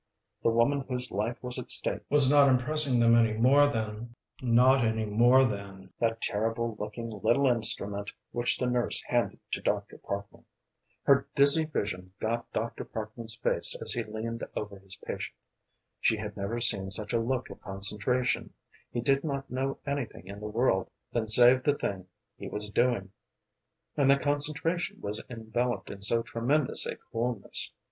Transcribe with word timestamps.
The 0.41 0.49
woman 0.49 0.81
whose 0.89 1.11
life 1.11 1.37
was 1.43 1.59
at 1.59 1.69
stake 1.69 2.01
was 2.09 2.27
not 2.27 2.49
impressing 2.49 2.99
them 2.99 3.15
any 3.15 3.33
more 3.33 3.67
than 3.67 4.15
not 4.41 4.83
any 4.83 5.05
more 5.05 5.45
than 5.45 5.93
that 5.99 6.23
terrible 6.23 6.75
looking 6.79 7.07
little 7.11 7.45
instrument 7.45 8.09
which 8.31 8.57
the 8.57 8.65
nurse 8.65 8.99
handed 9.05 9.37
to 9.51 9.61
Dr. 9.61 9.99
Parkman. 9.99 10.43
Her 11.03 11.27
dizzy 11.35 11.65
vision 11.65 12.13
got 12.19 12.51
Dr. 12.51 12.83
Parkman's 12.83 13.35
face 13.35 13.77
as 13.79 13.91
he 13.91 14.03
leaned 14.03 14.43
over 14.55 14.79
his 14.79 14.95
patient. 14.95 15.35
She 15.99 16.17
had 16.17 16.35
never 16.35 16.59
seen 16.59 16.89
such 16.89 17.13
a 17.13 17.19
look 17.21 17.51
of 17.51 17.61
concentration; 17.61 18.51
he 18.91 19.01
did 19.01 19.23
not 19.23 19.51
know 19.51 19.77
anything 19.85 20.25
in 20.25 20.39
the 20.39 20.47
world 20.49 20.89
then 21.13 21.27
save 21.27 21.61
the 21.61 21.75
thing 21.77 22.07
he 22.35 22.47
was 22.47 22.71
doing. 22.71 23.11
And 23.95 24.09
the 24.09 24.17
concentration 24.17 24.99
was 24.99 25.23
enveloped 25.29 25.91
in 25.91 26.01
so 26.01 26.23
tremendous 26.23 26.87
a 26.87 26.95
coolness. 26.95 27.71